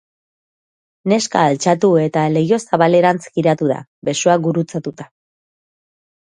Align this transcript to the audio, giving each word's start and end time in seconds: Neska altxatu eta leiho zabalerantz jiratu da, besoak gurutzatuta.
Neska 1.13 1.43
altxatu 1.49 1.91
eta 2.05 2.23
leiho 2.33 2.59
zabalerantz 2.67 3.23
jiratu 3.29 3.71
da, 3.75 3.79
besoak 4.13 4.45
gurutzatuta. 4.51 5.11